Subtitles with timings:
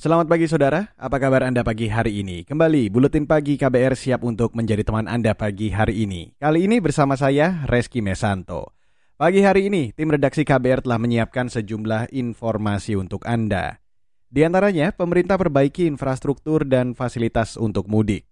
[0.00, 2.48] Selamat pagi saudara, apa kabar Anda pagi hari ini?
[2.48, 6.32] Kembali, Buletin Pagi KBR siap untuk menjadi teman Anda pagi hari ini.
[6.40, 8.72] Kali ini bersama saya, Reski Mesanto.
[9.20, 13.84] Pagi hari ini, tim redaksi KBR telah menyiapkan sejumlah informasi untuk Anda.
[14.32, 18.24] Di antaranya, pemerintah perbaiki infrastruktur dan fasilitas untuk mudik.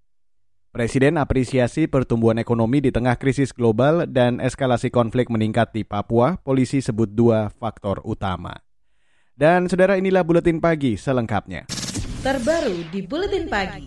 [0.73, 6.81] Presiden apresiasi pertumbuhan ekonomi di tengah krisis global dan eskalasi konflik meningkat di Papua, polisi
[6.81, 8.57] sebut dua faktor utama.
[9.39, 11.71] Dan saudara inilah Buletin Pagi selengkapnya.
[12.27, 13.87] Terbaru di Buletin Pagi.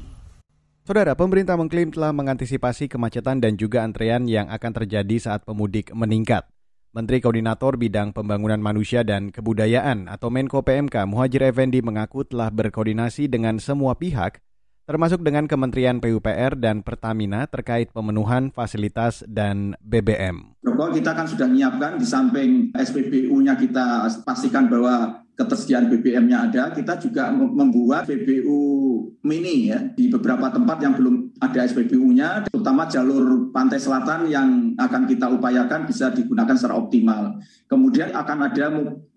[0.87, 6.47] Saudara, pemerintah mengklaim telah mengantisipasi kemacetan dan juga antrean yang akan terjadi saat pemudik meningkat.
[6.95, 13.27] Menteri Koordinator Bidang Pembangunan Manusia dan Kebudayaan atau Menko PMK Muhajir Effendi mengaku telah berkoordinasi
[13.27, 14.39] dengan semua pihak
[14.91, 20.57] termasuk dengan Kementerian PUPR dan Pertamina terkait pemenuhan fasilitas dan BBM.
[20.59, 26.99] Protokol kita kan sudah menyiapkan di samping SPBU-nya kita pastikan bahwa ketersediaan BBM-nya ada, kita
[27.01, 28.59] juga membuat SPBU
[29.21, 35.09] mini ya di beberapa tempat yang belum ada SPBU-nya, terutama jalur pantai selatan yang akan
[35.09, 37.37] kita upayakan bisa digunakan secara optimal.
[37.65, 38.65] Kemudian akan ada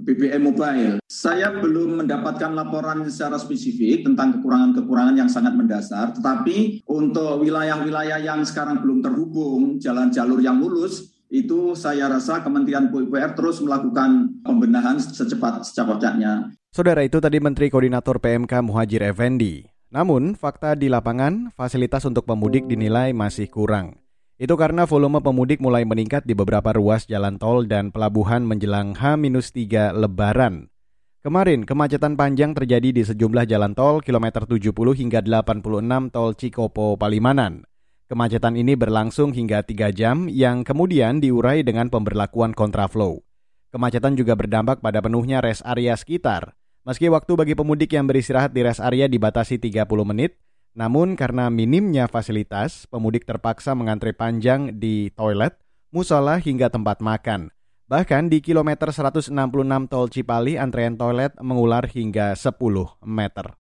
[0.00, 0.96] BBM mobile.
[1.08, 8.44] Saya belum mendapatkan laporan secara spesifik tentang kekurangan-kekurangan yang sangat mendasar, tetapi untuk wilayah-wilayah yang
[8.44, 15.02] sekarang belum terhubung, jalan jalur yang mulus, itu saya rasa Kementerian PUPR terus melakukan pembenahan
[15.02, 16.54] secepat secepatnya.
[16.70, 19.66] Saudara itu tadi Menteri Koordinator PMK Muhajir Effendi.
[19.90, 23.98] Namun, fakta di lapangan, fasilitas untuk pemudik dinilai masih kurang.
[24.38, 29.94] Itu karena volume pemudik mulai meningkat di beberapa ruas jalan tol dan pelabuhan menjelang H-3
[29.94, 30.70] Lebaran.
[31.22, 37.62] Kemarin, kemacetan panjang terjadi di sejumlah jalan tol kilometer 70 hingga 86 tol Cikopo Palimanan.
[38.04, 43.24] Kemacetan ini berlangsung hingga 3 jam yang kemudian diurai dengan pemberlakuan kontraflow.
[43.72, 46.52] Kemacetan juga berdampak pada penuhnya rest area sekitar.
[46.84, 50.36] Meski waktu bagi pemudik yang beristirahat di rest area dibatasi 30 menit,
[50.76, 55.56] namun karena minimnya fasilitas, pemudik terpaksa mengantre panjang di toilet,
[55.88, 57.48] musola hingga tempat makan.
[57.88, 59.32] Bahkan di kilometer 166
[59.88, 62.52] tol Cipali, antrean toilet mengular hingga 10
[63.00, 63.63] meter.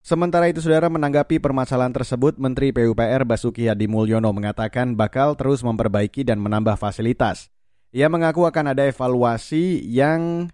[0.00, 6.24] Sementara itu, saudara menanggapi permasalahan tersebut, Menteri PUPR Basuki Hadi Mulyono mengatakan bakal terus memperbaiki
[6.24, 7.52] dan menambah fasilitas.
[7.92, 10.48] Ia mengaku akan ada evaluasi yang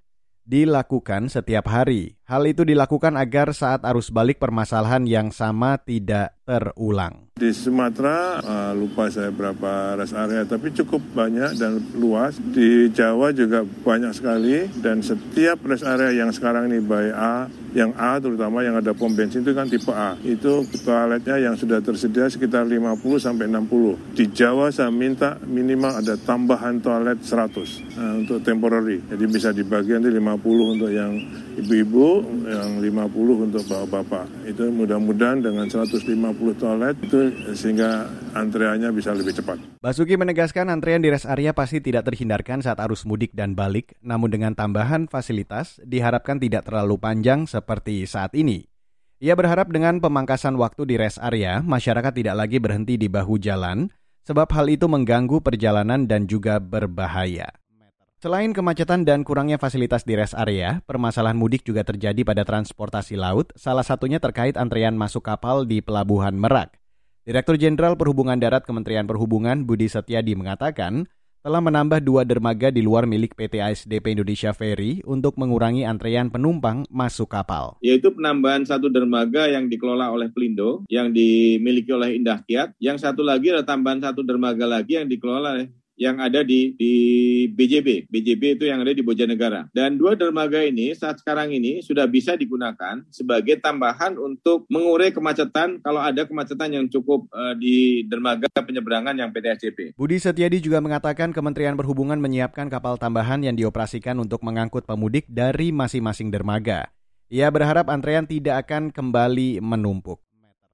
[0.47, 2.19] dilakukan setiap hari.
[2.23, 7.27] Hal itu dilakukan agar saat arus balik permasalahan yang sama tidak terulang.
[7.37, 12.41] Di Sumatera uh, lupa saya berapa rest area tapi cukup banyak dan luas.
[12.41, 17.45] Di Jawa juga banyak sekali dan setiap rest area yang sekarang ini by A,
[17.77, 20.17] yang A terutama yang ada pom bensin itu kan tipe A.
[20.25, 24.17] Itu toiletnya yang sudah tersedia sekitar 50 sampai 60.
[24.17, 27.53] Di Jawa saya minta minimal ada tambahan toilet 100
[28.01, 29.05] uh, untuk temporary.
[29.12, 31.12] Jadi bisa dibagi nanti 50 untuk yang
[31.61, 34.49] ibu-ibu, yang 50 untuk bapak-bapak.
[34.49, 39.59] Itu mudah-mudahan dengan 150 toilet itu sehingga antreannya bisa lebih cepat.
[39.81, 44.31] Basuki menegaskan antrean di rest area pasti tidak terhindarkan saat arus mudik dan balik, namun
[44.33, 48.69] dengan tambahan fasilitas diharapkan tidak terlalu panjang seperti saat ini.
[49.17, 53.89] Ia berharap dengan pemangkasan waktu di rest area, masyarakat tidak lagi berhenti di bahu jalan,
[54.29, 57.49] sebab hal itu mengganggu perjalanan dan juga berbahaya.
[58.16, 63.52] Selain kemacetan dan kurangnya fasilitas di rest area, permasalahan mudik juga terjadi pada transportasi laut,
[63.61, 66.81] salah satunya terkait antrean masuk kapal di Pelabuhan Merak.
[67.29, 71.05] Direktur Jenderal Perhubungan Darat Kementerian Perhubungan Budi Setiadi mengatakan,
[71.44, 76.88] telah menambah dua dermaga di luar milik PT ASDP Indonesia Ferry untuk mengurangi antrean penumpang
[76.88, 77.76] masuk kapal.
[77.85, 82.81] Yaitu penambahan satu dermaga yang dikelola oleh Pelindo, yang dimiliki oleh Indah Kiat.
[82.81, 86.93] Yang satu lagi adalah tambahan satu dermaga lagi yang dikelola oleh yang ada di di
[87.50, 88.06] BJB.
[88.12, 89.66] BJB itu yang ada di Bojanegara.
[89.72, 95.81] Dan dua dermaga ini saat sekarang ini sudah bisa digunakan sebagai tambahan untuk mengurai kemacetan
[95.81, 99.78] kalau ada kemacetan yang cukup uh, di dermaga penyeberangan yang PT SCP.
[99.96, 105.72] Budi Setiadi juga mengatakan Kementerian Perhubungan menyiapkan kapal tambahan yang dioperasikan untuk mengangkut pemudik dari
[105.72, 106.93] masing-masing dermaga.
[107.26, 110.25] Ia berharap antrean tidak akan kembali menumpuk.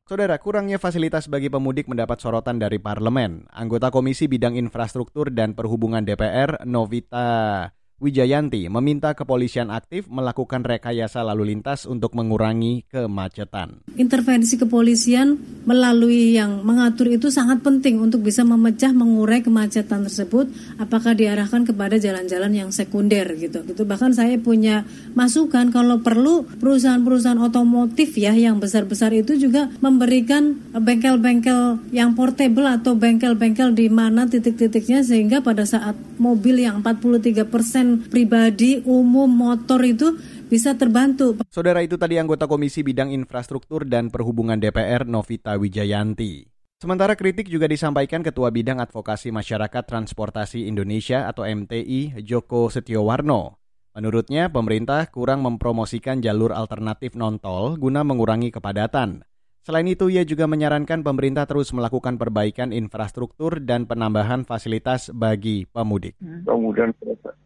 [0.02, 3.46] Saudara, kurangnya fasilitas bagi pemudik mendapat sorotan dari parlemen.
[3.54, 7.70] Anggota Komisi Bidang Infrastruktur dan Perhubungan DPR, Novita
[8.02, 13.86] Wijayanti meminta kepolisian aktif melakukan rekayasa lalu lintas untuk mengurangi kemacetan.
[13.94, 21.14] Intervensi kepolisian melalui yang mengatur itu sangat penting untuk bisa memecah mengurai kemacetan tersebut apakah
[21.14, 23.62] diarahkan kepada jalan-jalan yang sekunder gitu.
[23.62, 24.82] Gitu bahkan saya punya
[25.14, 32.98] masukan kalau perlu perusahaan-perusahaan otomotif ya yang besar-besar itu juga memberikan bengkel-bengkel yang portable atau
[32.98, 40.14] bengkel-bengkel di mana titik-titiknya sehingga pada saat mobil yang 43 persen pribadi, umum, motor itu
[40.52, 41.40] bisa terbantu.
[41.48, 46.44] Saudara itu tadi anggota Komisi Bidang Infrastruktur dan Perhubungan DPR Novita Wijayanti.
[46.76, 53.56] Sementara kritik juga disampaikan Ketua Bidang Advokasi Masyarakat Transportasi Indonesia atau MTI Joko Setiowarno.
[53.96, 59.24] Menurutnya, pemerintah kurang mempromosikan jalur alternatif non-tol guna mengurangi kepadatan.
[59.62, 66.18] Selain itu, ia juga menyarankan pemerintah terus melakukan perbaikan infrastruktur dan penambahan fasilitas bagi pemudik.
[66.18, 66.42] Hmm.
[66.42, 66.90] Kemudian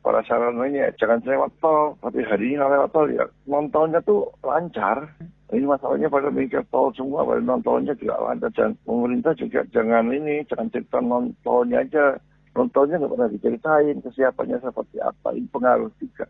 [0.00, 5.12] para sarananya jangan lewat tol, tapi hari ini lewat tol ya non-tolnya tuh lancar.
[5.52, 8.48] Ini masalahnya pada mikir tol semua, pada non-tolnya juga lancar.
[8.56, 12.16] Dan pemerintah juga jangan ini, jangan cerita non-tolnya aja.
[12.56, 15.36] Non-tolnya nggak pernah diceritain kesiapannya seperti apa.
[15.36, 16.24] Ini pengaruh juga.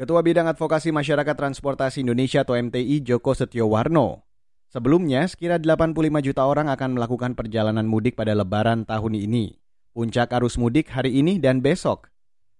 [0.00, 4.27] Ketua Bidang Advokasi Masyarakat Transportasi Indonesia atau MTI Joko Setiowarno
[4.68, 9.56] Sebelumnya, sekira 85 juta orang akan melakukan perjalanan mudik pada lebaran tahun ini.
[9.96, 12.12] Puncak arus mudik hari ini dan besok.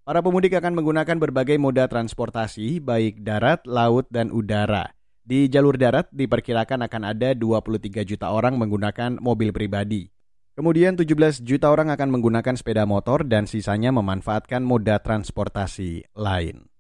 [0.09, 4.97] Para pemudik akan menggunakan berbagai moda transportasi, baik darat, laut, dan udara.
[5.21, 10.09] Di jalur darat diperkirakan akan ada 23 juta orang menggunakan mobil pribadi.
[10.57, 16.73] Kemudian 17 juta orang akan menggunakan sepeda motor dan sisanya memanfaatkan moda transportasi lain.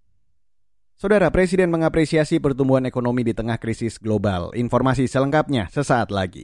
[0.99, 4.51] Saudara Presiden mengapresiasi pertumbuhan ekonomi di tengah krisis global.
[4.59, 6.43] Informasi selengkapnya sesaat lagi.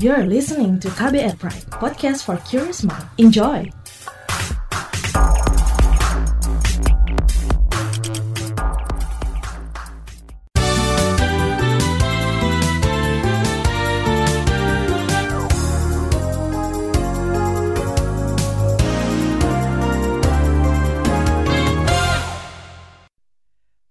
[0.00, 3.04] You're listening to KBR Pride, podcast for curious mind.
[3.20, 3.68] Enjoy!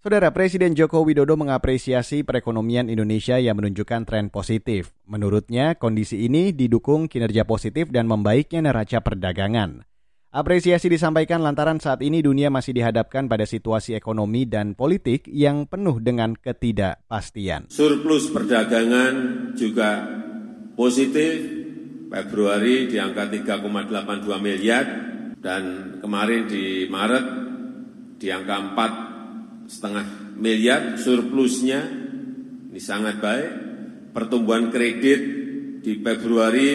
[0.06, 4.94] Saudara Presiden Joko Widodo mengapresiasi perekonomian Indonesia yang menunjukkan tren positif.
[5.10, 9.82] Menurutnya, kondisi ini didukung kinerja positif dan membaiknya neraca perdagangan.
[10.30, 15.98] Apresiasi disampaikan lantaran saat ini dunia masih dihadapkan pada situasi ekonomi dan politik yang penuh
[15.98, 17.74] dengan ketidakpastian.
[17.74, 20.06] Surplus perdagangan juga
[20.78, 21.34] positif,
[22.14, 24.86] Februari di angka 3,82 miliar
[25.42, 27.26] dan kemarin di Maret
[28.22, 28.54] di angka
[29.10, 29.15] 4
[29.66, 31.86] setengah miliar surplusnya
[32.72, 33.52] ini sangat baik.
[34.12, 35.20] Pertumbuhan kredit
[35.84, 36.70] di Februari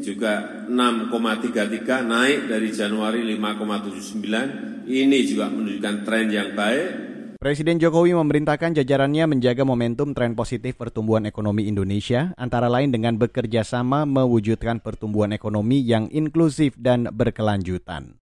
[0.00, 4.88] juga 6,33 naik dari Januari 5,79.
[4.88, 6.88] Ini juga menunjukkan tren yang baik.
[7.42, 13.66] Presiden Jokowi memerintahkan jajarannya menjaga momentum tren positif pertumbuhan ekonomi Indonesia, antara lain dengan bekerja
[13.66, 18.21] sama mewujudkan pertumbuhan ekonomi yang inklusif dan berkelanjutan.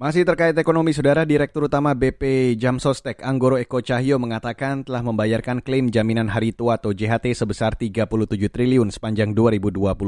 [0.00, 5.92] Masih terkait ekonomi, Saudara Direktur Utama BP Jamsostek Anggoro Eko Cahyo mengatakan telah membayarkan klaim
[5.92, 8.08] jaminan hari tua atau JHT sebesar 37
[8.48, 10.00] triliun sepanjang 2021.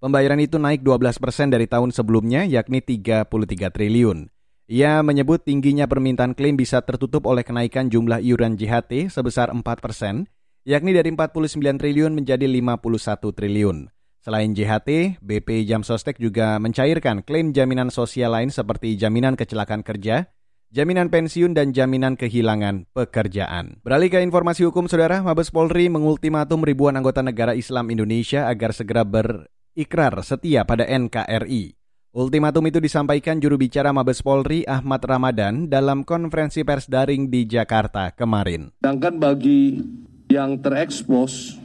[0.00, 3.28] Pembayaran itu naik 12 persen dari tahun sebelumnya, yakni 33
[3.68, 4.32] triliun.
[4.72, 10.32] Ia menyebut tingginya permintaan klaim bisa tertutup oleh kenaikan jumlah iuran JHT sebesar 4 persen,
[10.64, 13.97] yakni dari 49 triliun menjadi 51 triliun.
[14.28, 20.28] Selain JHT, BP Jamsostek juga mencairkan klaim jaminan sosial lain seperti jaminan kecelakaan kerja,
[20.68, 23.80] jaminan pensiun, dan jaminan kehilangan pekerjaan.
[23.80, 29.00] Beralih ke informasi hukum, Saudara, Mabes Polri mengultimatum ribuan anggota negara Islam Indonesia agar segera
[29.00, 31.72] berikrar setia pada NKRI.
[32.12, 38.12] Ultimatum itu disampaikan juru bicara Mabes Polri Ahmad Ramadan dalam konferensi pers daring di Jakarta
[38.12, 38.76] kemarin.
[38.76, 39.80] Sedangkan bagi
[40.28, 41.56] yang terekspos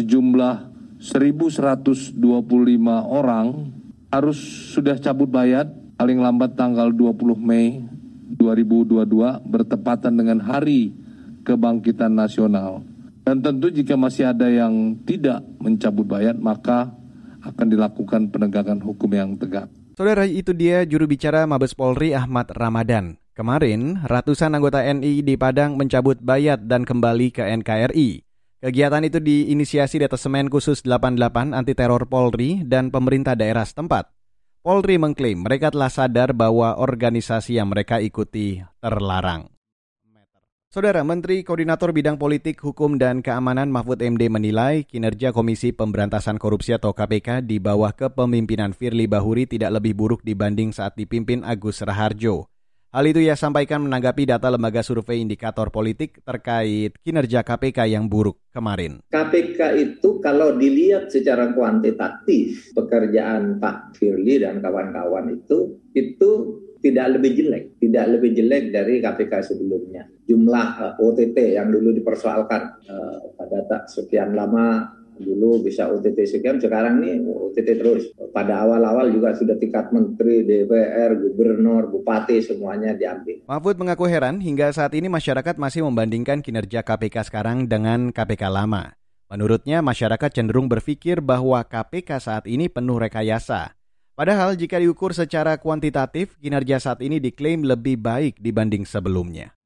[0.00, 2.18] sejumlah 1.125
[3.06, 3.46] orang
[4.10, 4.38] harus
[4.74, 7.86] sudah cabut bayat paling lambat tanggal 20 Mei
[8.34, 9.06] 2022
[9.46, 10.90] bertepatan dengan hari
[11.46, 12.82] kebangkitan nasional.
[13.22, 16.90] Dan tentu jika masih ada yang tidak mencabut bayat maka
[17.46, 19.70] akan dilakukan penegakan hukum yang tegak.
[19.94, 23.18] Saudara itu dia juru bicara Mabes Polri Ahmad Ramadan.
[23.38, 28.27] Kemarin, ratusan anggota NI di Padang mencabut bayat dan kembali ke NKRI.
[28.58, 34.10] Kegiatan itu diinisiasi Detasemen Khusus 88 Anti Teror Polri dan pemerintah daerah setempat.
[34.66, 39.46] Polri mengklaim mereka telah sadar bahwa organisasi yang mereka ikuti terlarang.
[40.74, 46.74] Saudara Menteri Koordinator Bidang Politik, Hukum, dan Keamanan Mahfud MD menilai kinerja Komisi Pemberantasan Korupsi
[46.74, 52.50] atau KPK di bawah kepemimpinan Firly Bahuri tidak lebih buruk dibanding saat dipimpin Agus Raharjo.
[52.88, 58.40] Hal itu ia sampaikan menanggapi data lembaga survei indikator politik terkait kinerja KPK yang buruk
[58.48, 59.04] kemarin.
[59.12, 66.30] KPK itu kalau dilihat secara kuantitatif pekerjaan Pak Firly dan kawan-kawan itu itu
[66.80, 70.08] tidak lebih jelek, tidak lebih jelek dari KPK sebelumnya.
[70.24, 76.24] Jumlah uh, eh, OTT yang dulu dipersoalkan uh, pada tak sekian lama dulu bisa OTT
[76.24, 78.02] sekian, sekarang nih OTT terus.
[78.30, 83.42] Pada awal-awal juga sudah tingkat menteri, DPR, gubernur, bupati semuanya diambil.
[83.50, 88.94] Mahfud mengaku heran hingga saat ini masyarakat masih membandingkan kinerja KPK sekarang dengan KPK lama.
[89.28, 93.76] Menurutnya masyarakat cenderung berpikir bahwa KPK saat ini penuh rekayasa.
[94.16, 99.57] Padahal jika diukur secara kuantitatif, kinerja saat ini diklaim lebih baik dibanding sebelumnya.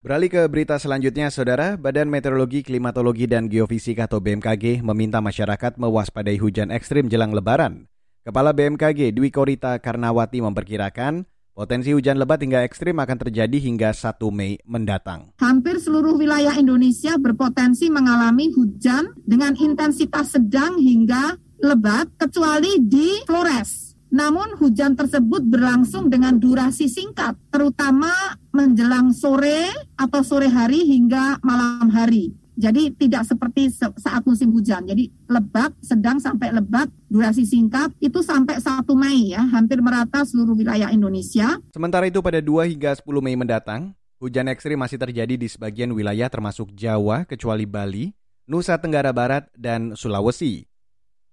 [0.00, 6.40] Beralih ke berita selanjutnya, Saudara, Badan Meteorologi, Klimatologi, dan Geofisika atau BMKG meminta masyarakat mewaspadai
[6.40, 7.84] hujan ekstrim jelang lebaran.
[8.24, 14.16] Kepala BMKG Dwi Korita Karnawati memperkirakan potensi hujan lebat hingga ekstrim akan terjadi hingga 1
[14.32, 15.36] Mei mendatang.
[15.36, 23.92] Hampir seluruh wilayah Indonesia berpotensi mengalami hujan dengan intensitas sedang hingga lebat kecuali di Flores.
[24.16, 28.08] Namun hujan tersebut berlangsung dengan durasi singkat, terutama
[28.50, 32.34] menjelang sore atau sore hari hingga malam hari.
[32.60, 34.84] Jadi tidak seperti saat musim hujan.
[34.84, 40.52] Jadi lebat, sedang sampai lebat, durasi singkat itu sampai 1 Mei ya, hampir merata seluruh
[40.52, 41.56] wilayah Indonesia.
[41.72, 46.28] Sementara itu pada 2 hingga 10 Mei mendatang, hujan ekstrim masih terjadi di sebagian wilayah
[46.28, 48.12] termasuk Jawa kecuali Bali,
[48.44, 50.69] Nusa Tenggara Barat, dan Sulawesi.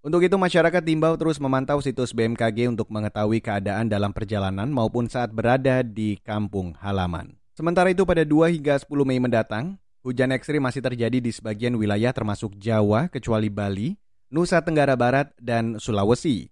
[0.08, 5.36] Untuk itu masyarakat diimbau terus memantau situs BMKG untuk mengetahui keadaan dalam perjalanan maupun saat
[5.36, 7.36] berada di kampung halaman.
[7.52, 9.76] Sementara itu pada 2 hingga 10 Mei mendatang,
[10.08, 14.00] hujan ekstrim masih terjadi di sebagian wilayah termasuk Jawa kecuali Bali,
[14.32, 16.48] Nusa Tenggara Barat, dan Sulawesi.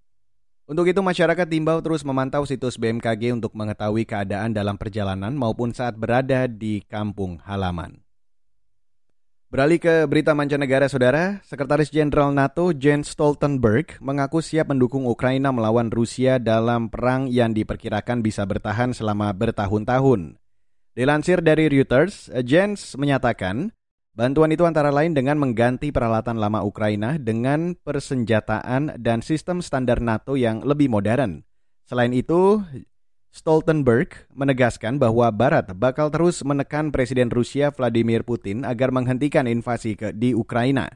[0.68, 5.96] Untuk itu masyarakat diimbau terus memantau situs BMKG untuk mengetahui keadaan dalam perjalanan maupun saat
[5.96, 8.05] berada di kampung halaman.
[9.56, 11.40] Beralih ke berita mancanegara, Saudara.
[11.48, 18.20] Sekretaris Jenderal NATO Jens Stoltenberg mengaku siap mendukung Ukraina melawan Rusia dalam perang yang diperkirakan
[18.20, 20.36] bisa bertahan selama bertahun-tahun.
[20.92, 23.72] Dilansir dari Reuters, Jens menyatakan
[24.12, 30.36] bantuan itu antara lain dengan mengganti peralatan lama Ukraina dengan persenjataan dan sistem standar NATO
[30.36, 31.48] yang lebih modern.
[31.88, 32.60] Selain itu,
[33.36, 40.16] Stoltenberg menegaskan bahwa Barat bakal terus menekan Presiden Rusia Vladimir Putin agar menghentikan invasi ke
[40.16, 40.88] di Ukraina.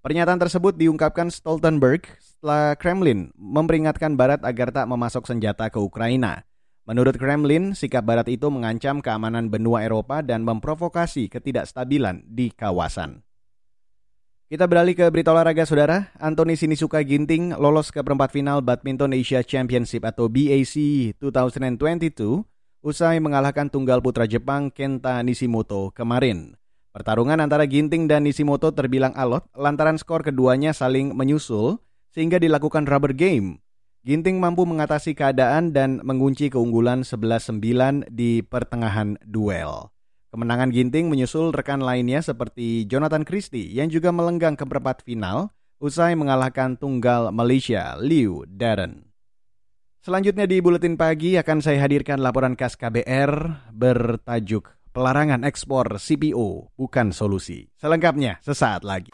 [0.00, 6.48] Pernyataan tersebut diungkapkan Stoltenberg setelah Kremlin memperingatkan Barat agar tak memasok senjata ke Ukraina.
[6.88, 13.27] Menurut Kremlin, sikap Barat itu mengancam keamanan benua Eropa dan memprovokasi ketidakstabilan di kawasan.
[14.48, 16.08] Kita beralih ke berita olahraga saudara.
[16.16, 20.72] Anthony Sinisuka Ginting lolos ke perempat final Badminton Asia Championship atau BAC
[21.20, 22.16] 2022
[22.80, 26.56] usai mengalahkan tunggal putra Jepang Kenta Nishimoto kemarin.
[26.96, 33.12] Pertarungan antara Ginting dan Nishimoto terbilang alot lantaran skor keduanya saling menyusul sehingga dilakukan rubber
[33.12, 33.60] game.
[34.00, 39.92] Ginting mampu mengatasi keadaan dan mengunci keunggulan 11-9 di pertengahan duel.
[40.28, 45.48] Kemenangan Ginting menyusul rekan lainnya seperti Jonathan Christie yang juga melenggang ke perempat final
[45.80, 49.08] usai mengalahkan tunggal Malaysia Liu Darren.
[50.04, 53.32] Selanjutnya di Buletin Pagi akan saya hadirkan laporan khas KBR
[53.72, 57.64] bertajuk Pelarangan Ekspor CPO Bukan Solusi.
[57.80, 59.12] Selengkapnya sesaat lagi.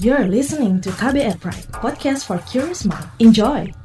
[0.00, 3.04] You're listening to KBR Pride, podcast for curious mind.
[3.20, 3.79] Enjoy!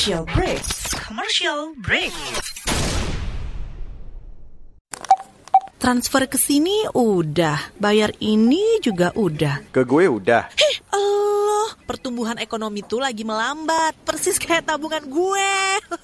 [0.00, 0.64] Commercial break.
[0.96, 2.14] Commercial break.
[5.76, 9.60] Transfer ke sini udah, bayar ini juga udah.
[9.68, 10.48] Ke gue udah.
[10.56, 15.52] Hih, Allah, pertumbuhan ekonomi tuh lagi melambat, persis kayak tabungan gue.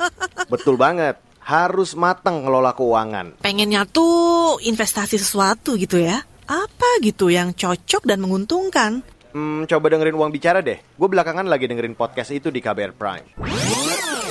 [0.53, 3.41] Betul banget, harus matang ngelola keuangan.
[3.41, 6.21] Pengennya tuh investasi sesuatu gitu ya.
[6.45, 9.01] Apa gitu yang cocok dan menguntungkan?
[9.37, 10.81] Hmm, coba dengerin uang bicara deh.
[10.97, 13.37] Gue belakangan lagi dengerin podcast itu di KBR Prime.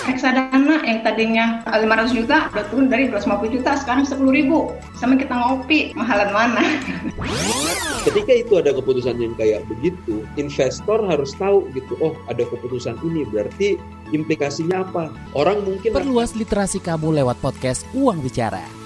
[0.05, 4.69] reksadana yang tadinya 500 juta udah turun dari 250 juta sekarang 10 ribu
[5.01, 6.61] sama kita ngopi mahalan mana
[8.05, 13.25] ketika itu ada keputusan yang kayak begitu investor harus tahu gitu oh ada keputusan ini
[13.33, 13.81] berarti
[14.13, 18.84] implikasinya apa orang mungkin perluas literasi kamu lewat podcast Uang Bicara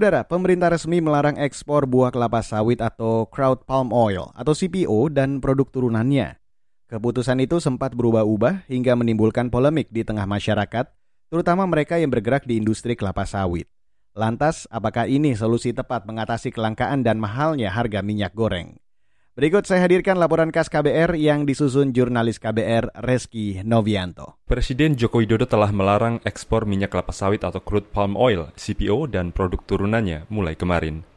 [0.00, 5.44] Saudara, pemerintah resmi melarang ekspor buah kelapa sawit atau crowd palm oil atau CPO dan
[5.44, 6.40] produk turunannya.
[6.88, 10.88] Keputusan itu sempat berubah-ubah hingga menimbulkan polemik di tengah masyarakat,
[11.28, 13.68] terutama mereka yang bergerak di industri kelapa sawit.
[14.16, 18.80] Lantas, apakah ini solusi tepat mengatasi kelangkaan dan mahalnya harga minyak goreng?
[19.40, 24.36] Berikut saya hadirkan laporan khas KBR yang disusun jurnalis KBR Reski Novianto.
[24.44, 29.32] Presiden Joko Widodo telah melarang ekspor minyak kelapa sawit atau crude palm oil, CPO, dan
[29.32, 31.08] produk turunannya mulai kemarin.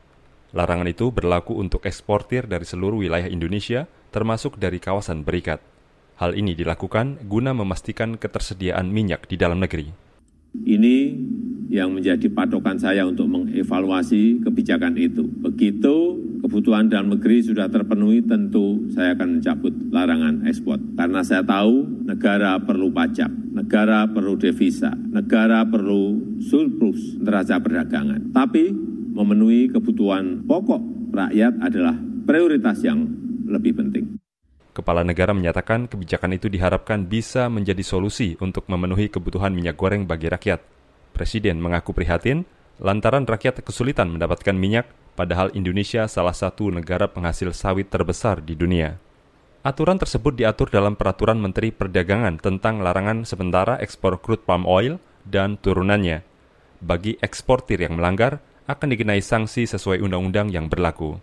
[0.56, 5.60] Larangan itu berlaku untuk eksportir dari seluruh wilayah Indonesia, termasuk dari kawasan berikat.
[6.16, 9.92] Hal ini dilakukan guna memastikan ketersediaan minyak di dalam negeri.
[10.64, 10.96] Ini
[11.70, 15.24] yang menjadi patokan saya untuk mengevaluasi kebijakan itu.
[15.24, 20.78] Begitu kebutuhan dalam negeri sudah terpenuhi, tentu saya akan mencabut larangan ekspor.
[21.00, 28.34] Karena saya tahu negara perlu pajak, negara perlu devisa, negara perlu surplus neraca perdagangan.
[28.36, 28.74] Tapi
[29.14, 33.06] memenuhi kebutuhan pokok rakyat adalah prioritas yang
[33.48, 34.18] lebih penting.
[34.74, 40.34] Kepala negara menyatakan kebijakan itu diharapkan bisa menjadi solusi untuk memenuhi kebutuhan minyak goreng bagi
[40.34, 40.66] rakyat.
[41.14, 42.50] Presiden mengaku prihatin
[42.82, 48.98] lantaran rakyat kesulitan mendapatkan minyak, padahal Indonesia salah satu negara penghasil sawit terbesar di dunia.
[49.64, 55.56] Aturan tersebut diatur dalam Peraturan Menteri Perdagangan tentang larangan sementara ekspor crude palm oil dan
[55.56, 56.26] turunannya.
[56.84, 61.16] Bagi eksportir yang melanggar, akan dikenai sanksi sesuai undang-undang yang berlaku.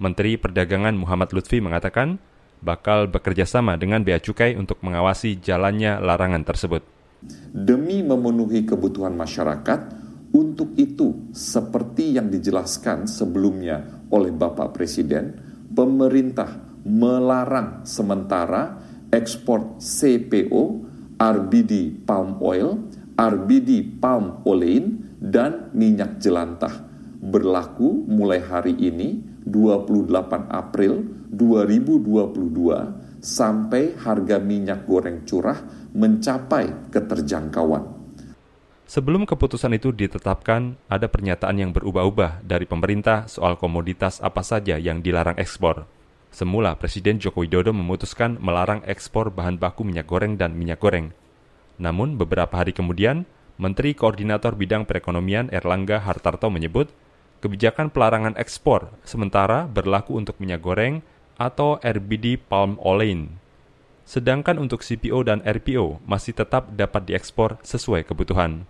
[0.00, 2.16] Menteri Perdagangan Muhammad Lutfi mengatakan,
[2.64, 6.80] bakal bekerja sama dengan Bea Cukai untuk mengawasi jalannya larangan tersebut.
[7.52, 9.80] Demi memenuhi kebutuhan masyarakat,
[10.32, 15.36] untuk itu seperti yang dijelaskan sebelumnya oleh Bapak Presiden,
[15.68, 18.80] pemerintah melarang sementara
[19.12, 20.62] ekspor CPO,
[21.20, 26.88] RBD palm oil, RBD palm olein, dan minyak jelantah.
[27.22, 35.62] Berlaku mulai hari ini 28 April 2022 sampai harga minyak goreng curah
[35.94, 38.02] mencapai keterjangkauan.
[38.82, 45.00] Sebelum keputusan itu ditetapkan, ada pernyataan yang berubah-ubah dari pemerintah soal komoditas apa saja yang
[45.00, 45.88] dilarang ekspor.
[46.28, 51.16] Semula Presiden Joko Widodo memutuskan melarang ekspor bahan baku minyak goreng dan minyak goreng.
[51.80, 53.24] Namun beberapa hari kemudian,
[53.56, 56.92] Menteri Koordinator Bidang Perekonomian Erlangga Hartarto menyebut,
[57.40, 61.00] kebijakan pelarangan ekspor sementara berlaku untuk minyak goreng,
[61.40, 63.32] atau RBD palm olein.
[64.02, 68.66] Sedangkan untuk CPO dan RPO masih tetap dapat diekspor sesuai kebutuhan.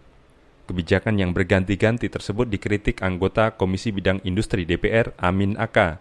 [0.69, 5.99] Kebijakan yang berganti-ganti tersebut dikritik anggota Komisi Bidang Industri DPR Amin Aka.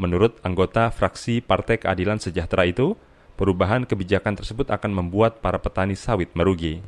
[0.00, 2.96] Menurut anggota fraksi Partai Keadilan Sejahtera itu,
[3.36, 6.80] perubahan kebijakan tersebut akan membuat para petani sawit merugi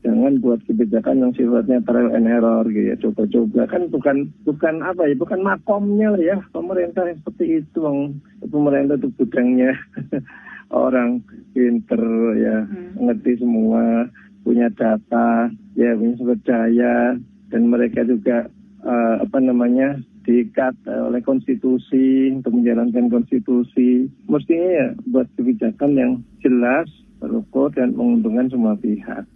[0.00, 2.96] jangan buat kebijakan yang sifatnya trial and error gitu ya.
[3.00, 3.68] Coba-coba.
[3.68, 4.16] Kan bukan
[4.48, 6.36] bukan apa ya bukan makomnya lah ya.
[6.52, 7.80] Pemerintah yang seperti itu
[8.48, 9.76] pemerintah itu gudangnya
[10.72, 11.20] orang
[11.52, 12.00] pinter
[12.38, 13.02] ya hmm.
[13.02, 14.08] ngerti semua
[14.40, 17.18] punya data ya punya sumber daya
[17.50, 18.48] dan mereka juga
[18.86, 24.06] uh, apa namanya diikat oleh konstitusi untuk menjalankan konstitusi.
[24.28, 26.12] Mestinya ya buat kebijakan yang
[26.44, 26.86] jelas
[27.20, 29.26] terukur dan menguntungkan semua pihak.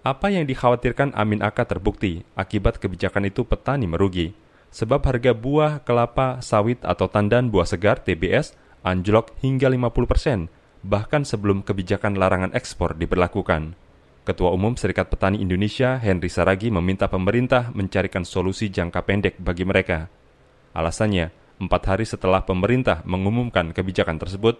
[0.00, 4.32] Apa yang dikhawatirkan Amin Aka terbukti, akibat kebijakan itu petani merugi.
[4.72, 10.48] Sebab harga buah kelapa sawit atau tandan buah segar TBS anjlok hingga 50
[10.80, 13.76] bahkan sebelum kebijakan larangan ekspor diberlakukan.
[14.24, 20.08] Ketua Umum Serikat Petani Indonesia Henry Saragi meminta pemerintah mencarikan solusi jangka pendek bagi mereka.
[20.72, 21.28] Alasannya,
[21.60, 24.56] empat hari setelah pemerintah mengumumkan kebijakan tersebut,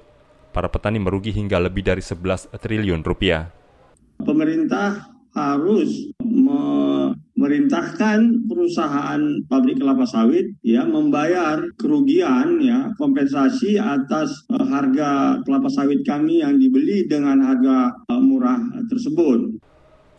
[0.52, 3.48] para petani merugi hingga lebih dari 11 triliun rupiah.
[4.20, 15.38] Pemerintah harus memerintahkan perusahaan pabrik kelapa sawit ya membayar kerugian ya kompensasi atas uh, harga
[15.46, 18.58] kelapa sawit kami yang dibeli dengan harga uh, murah
[18.90, 19.62] tersebut.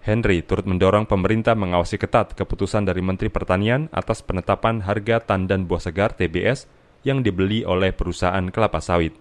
[0.02, 5.78] Henry turut mendorong pemerintah mengawasi ketat keputusan dari Menteri Pertanian atas penetapan harga tandan buah
[5.78, 6.66] segar TBS
[7.06, 9.14] yang dibeli oleh perusahaan kelapa sawit.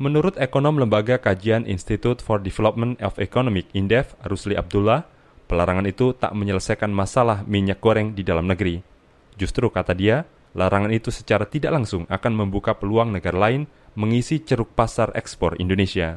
[0.00, 5.04] Menurut ekonom Lembaga Kajian Institute for Development of Economic Indef, Rusli Abdullah,
[5.52, 8.80] pelarangan itu tak menyelesaikan masalah minyak goreng di dalam negeri.
[9.36, 10.24] Justru kata dia,
[10.56, 16.16] larangan itu secara tidak langsung akan membuka peluang negara lain mengisi ceruk pasar ekspor Indonesia.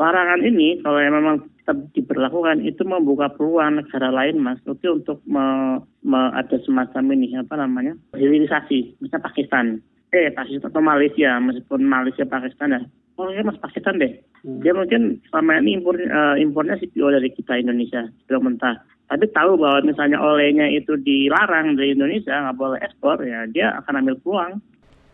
[0.00, 5.78] Larangan ini kalau memang tetap diberlakukan itu membuka peluang negara lain mas itu untuk me,
[6.00, 9.80] me, ada semacam ini apa namanya hilirisasi misalnya Pakistan
[10.14, 12.80] eh Pakistan atau Malaysia meskipun Malaysia Pakistan ya
[13.18, 14.14] oh ya mas Pakistan deh
[14.46, 14.62] hmm.
[14.62, 19.60] dia mungkin selama ini impor uh, impornya CPO dari kita Indonesia belum mentah tapi tahu
[19.60, 24.52] bahwa misalnya olehnya itu dilarang dari Indonesia nggak boleh ekspor ya dia akan ambil peluang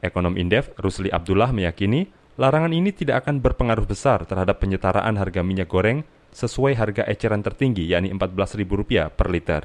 [0.00, 2.08] Ekonom Indef Rusli Abdullah meyakini
[2.40, 6.00] larangan ini tidak akan berpengaruh besar terhadap penyetaraan harga minyak goreng
[6.32, 9.62] sesuai harga eceran tertinggi yakni Rp14.000 per liter.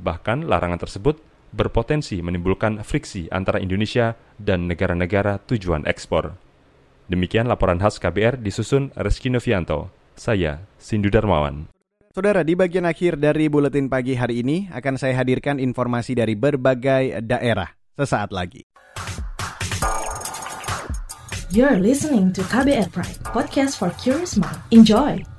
[0.00, 1.18] Bahkan larangan tersebut
[1.54, 6.34] berpotensi menimbulkan friksi antara Indonesia dan negara-negara tujuan ekspor.
[7.06, 9.92] Demikian laporan khas KBR disusun Reski Novianto.
[10.16, 11.70] Saya, Sindu Darmawan.
[12.16, 17.20] Saudara, di bagian akhir dari buletin pagi hari ini akan saya hadirkan informasi dari berbagai
[17.20, 18.64] daerah sesaat lagi.
[21.52, 24.58] You're listening to KBR Pride, podcast for curious mind.
[24.72, 25.35] Enjoy!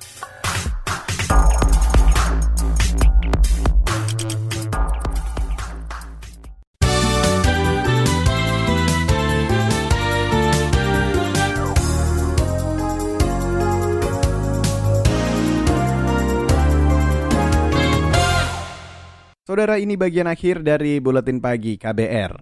[19.48, 22.36] Saudara ini bagian akhir dari Buletin Pagi KBR.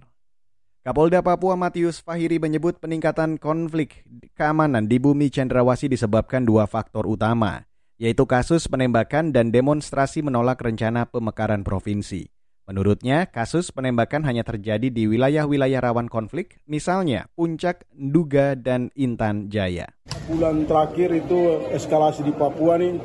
[0.83, 4.03] Kapolda Papua Matius Fahiri menyebut peningkatan konflik
[4.35, 7.63] keamanan di bumi Cendrawasi disebabkan dua faktor utama,
[7.95, 12.27] yaitu kasus penembakan dan demonstrasi menolak rencana pemekaran provinsi.
[12.67, 19.87] Menurutnya, kasus penembakan hanya terjadi di wilayah-wilayah rawan konflik, misalnya Puncak, Nduga, dan Intan Jaya.
[20.27, 22.99] Bulan terakhir itu eskalasi di Papua nih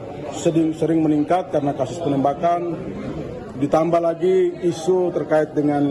[0.75, 2.75] sering meningkat karena kasus penembakan,
[3.63, 5.87] Ditambah lagi isu terkait dengan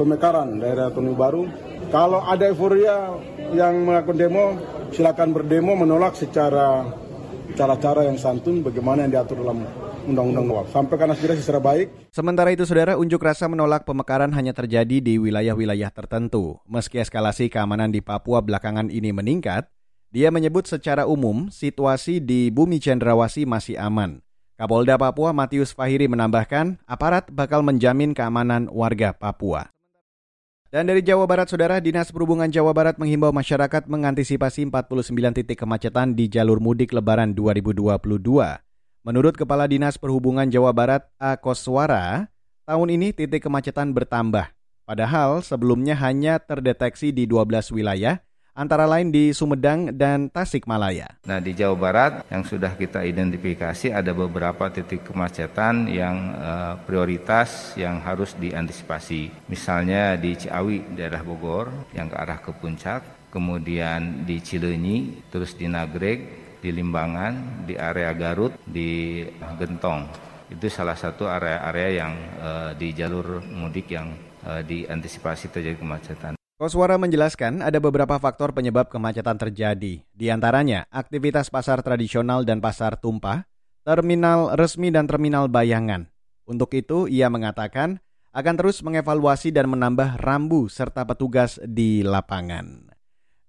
[0.00, 1.44] pemekaran daerah Tonu Baru.
[1.92, 3.12] Kalau ada euforia
[3.52, 4.56] yang melakukan demo,
[4.96, 6.88] silakan berdemo menolak secara
[7.52, 9.68] cara-cara yang santun bagaimana yang diatur dalam
[10.08, 10.66] Undang-Undang WAP.
[10.72, 11.86] Sampaikan aspirasi secara baik.
[12.16, 16.64] Sementara itu, saudara, unjuk rasa menolak pemekaran hanya terjadi di wilayah-wilayah tertentu.
[16.64, 19.68] Meski eskalasi keamanan di Papua belakangan ini meningkat,
[20.08, 24.24] dia menyebut secara umum situasi di bumi Cendrawasi masih aman.
[24.56, 29.68] Kapolda Papua Matius Fahiri menambahkan, aparat bakal menjamin keamanan warga Papua.
[30.72, 36.16] Dan dari Jawa Barat, Saudara, Dinas Perhubungan Jawa Barat menghimbau masyarakat mengantisipasi 49 titik kemacetan
[36.16, 38.00] di jalur mudik Lebaran 2022.
[39.04, 41.36] Menurut Kepala Dinas Perhubungan Jawa Barat, A.
[41.36, 42.32] Koswara,
[42.64, 44.56] tahun ini titik kemacetan bertambah.
[44.88, 48.24] Padahal sebelumnya hanya terdeteksi di 12 wilayah,
[48.56, 51.12] antara lain di Sumedang dan Tasikmalaya.
[51.28, 57.76] Nah, di Jawa Barat yang sudah kita identifikasi ada beberapa titik kemacetan yang uh, prioritas
[57.76, 59.46] yang harus diantisipasi.
[59.52, 65.68] Misalnya di Ciawi, daerah Bogor yang ke arah ke puncak, kemudian di Cileunyi, terus di
[65.68, 66.20] Nagreg,
[66.64, 69.20] di Limbangan, di area Garut, di
[69.60, 70.08] Gentong.
[70.48, 74.16] Itu salah satu area-area yang uh, di jalur mudik yang
[74.46, 76.38] uh, diantisipasi terjadi kemacetan.
[76.56, 82.96] Koswara menjelaskan ada beberapa faktor penyebab kemacetan terjadi, di antaranya aktivitas pasar tradisional dan pasar
[82.96, 83.44] tumpah,
[83.84, 86.08] terminal resmi dan terminal bayangan.
[86.48, 88.00] Untuk itu, ia mengatakan
[88.32, 92.88] akan terus mengevaluasi dan menambah rambu serta petugas di lapangan.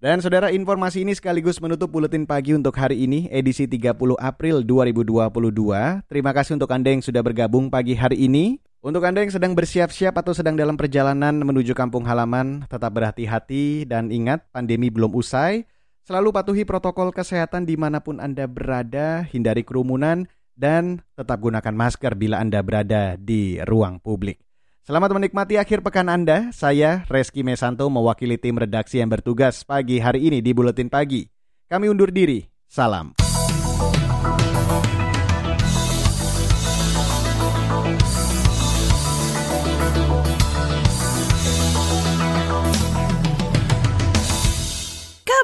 [0.04, 6.04] Dan saudara informasi ini sekaligus menutup buletin pagi untuk hari ini edisi 30 April 2022.
[6.12, 8.60] Terima kasih untuk Anda yang sudah bergabung pagi hari ini.
[8.78, 14.06] Untuk Anda yang sedang bersiap-siap atau sedang dalam perjalanan menuju kampung halaman, tetap berhati-hati dan
[14.14, 15.66] ingat pandemi belum usai.
[16.06, 22.14] Selalu patuhi protokol kesehatan di mana pun Anda berada, hindari kerumunan, dan tetap gunakan masker
[22.14, 24.38] bila Anda berada di ruang publik.
[24.86, 26.54] Selamat menikmati akhir pekan Anda.
[26.54, 31.26] Saya Reski Mesanto mewakili tim redaksi yang bertugas pagi hari ini di Buletin Pagi.
[31.66, 32.46] Kami undur diri.
[32.70, 33.27] Salam.